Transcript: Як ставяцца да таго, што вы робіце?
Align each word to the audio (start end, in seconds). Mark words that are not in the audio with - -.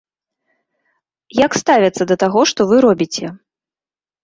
Як 1.45 1.51
ставяцца 1.61 2.03
да 2.13 2.19
таго, 2.25 2.41
што 2.55 2.61
вы 2.73 2.83
робіце? 2.89 3.25